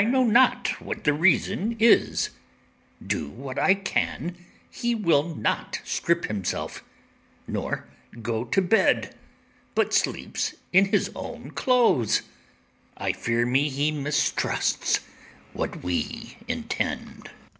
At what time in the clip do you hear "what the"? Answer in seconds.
0.81-1.13